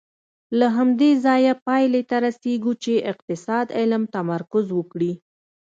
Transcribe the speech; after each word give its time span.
له 0.59 0.67
همدې 0.77 1.11
ځایه 1.25 1.53
پایلې 1.65 2.01
ته 2.09 2.17
رسېږو 2.25 2.73
چې 2.83 2.93
اقتصاد 3.11 3.67
علم 3.79 4.03
تمرکز 4.15 4.65
وکړي. 4.77 5.13